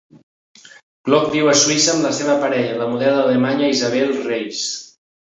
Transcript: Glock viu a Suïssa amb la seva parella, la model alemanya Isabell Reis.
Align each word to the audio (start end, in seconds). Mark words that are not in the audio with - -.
Glock 1.09 1.27
viu 1.35 1.51
a 1.51 1.53
Suïssa 1.63 1.91
amb 1.95 2.05
la 2.07 2.13
seva 2.19 2.37
parella, 2.45 2.79
la 2.79 2.87
model 2.95 3.19
alemanya 3.27 3.71
Isabell 3.75 4.11
Reis. 4.31 4.65